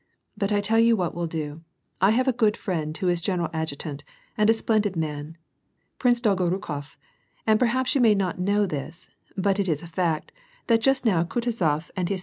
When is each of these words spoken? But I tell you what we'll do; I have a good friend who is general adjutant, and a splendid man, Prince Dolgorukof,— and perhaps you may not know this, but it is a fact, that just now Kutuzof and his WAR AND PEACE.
But 0.35 0.51
I 0.51 0.61
tell 0.61 0.79
you 0.79 0.95
what 0.95 1.13
we'll 1.13 1.27
do; 1.27 1.61
I 2.01 2.09
have 2.09 2.27
a 2.27 2.31
good 2.33 2.57
friend 2.57 2.97
who 2.97 3.07
is 3.07 3.21
general 3.21 3.51
adjutant, 3.53 4.03
and 4.35 4.49
a 4.49 4.53
splendid 4.55 4.95
man, 4.95 5.37
Prince 5.99 6.19
Dolgorukof,— 6.21 6.97
and 7.45 7.59
perhaps 7.59 7.93
you 7.93 8.01
may 8.01 8.15
not 8.15 8.39
know 8.39 8.65
this, 8.65 9.09
but 9.37 9.59
it 9.59 9.69
is 9.69 9.83
a 9.83 9.87
fact, 9.87 10.31
that 10.65 10.81
just 10.81 11.05
now 11.05 11.23
Kutuzof 11.23 11.51
and 11.63 11.69
his 11.85 11.89
WAR 11.91 11.97
AND 11.97 12.07
PEACE. 12.07 12.19